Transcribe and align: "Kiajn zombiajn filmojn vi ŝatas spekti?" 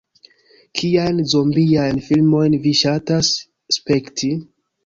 "Kiajn 0.79 1.19
zombiajn 1.33 2.01
filmojn 2.07 2.57
vi 2.65 2.73
ŝatas 2.83 3.33
spekti?" 3.79 4.33